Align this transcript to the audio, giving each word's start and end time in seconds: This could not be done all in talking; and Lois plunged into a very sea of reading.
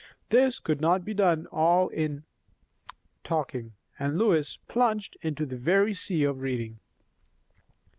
This 0.29 0.57
could 0.59 0.81
not 0.81 1.05
be 1.05 1.13
done 1.13 1.45
all 1.51 1.89
in 1.89 2.23
talking; 3.23 3.73
and 3.99 4.17
Lois 4.17 4.57
plunged 4.67 5.15
into 5.21 5.43
a 5.43 5.45
very 5.45 5.93
sea 5.93 6.23
of 6.23 6.39
reading. 6.41 6.79